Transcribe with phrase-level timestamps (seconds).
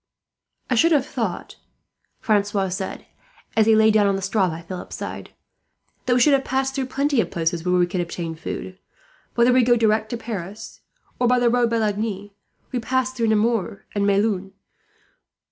[0.67, 1.57] "I should have thought,"
[2.21, 3.05] Francois said,
[3.55, 5.29] as he lay down on the straw by Philip's side,
[6.07, 8.79] "that we should have passed through plenty of places where we could obtain food.
[9.35, 10.79] Whether we go direct to Paris,
[11.19, 12.33] or by the road by Lagny,
[12.71, 14.53] we pass through Nemours and Melun."